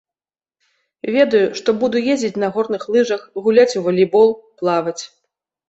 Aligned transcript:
Ведаю, 1.15 1.41
што 1.59 1.69
буду 1.83 2.01
ездзіць 2.15 2.41
на 2.45 2.49
горных 2.57 2.87
лыжах, 2.97 3.21
гуляць 3.43 3.69
у 3.83 3.87
валейбол, 3.91 4.29
плаваць. 4.61 4.99